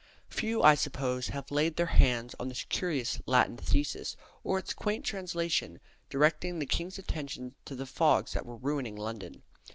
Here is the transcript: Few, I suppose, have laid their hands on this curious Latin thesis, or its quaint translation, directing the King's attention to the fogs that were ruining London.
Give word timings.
Few, 0.29 0.63
I 0.63 0.73
suppose, 0.73 1.27
have 1.27 1.51
laid 1.51 1.75
their 1.75 1.85
hands 1.85 2.33
on 2.39 2.47
this 2.47 2.63
curious 2.63 3.21
Latin 3.27 3.55
thesis, 3.55 4.17
or 4.43 4.57
its 4.57 4.73
quaint 4.73 5.05
translation, 5.05 5.79
directing 6.09 6.57
the 6.57 6.65
King's 6.65 6.97
attention 6.97 7.53
to 7.65 7.75
the 7.75 7.85
fogs 7.85 8.33
that 8.33 8.47
were 8.47 8.57
ruining 8.57 8.95
London. 8.95 9.43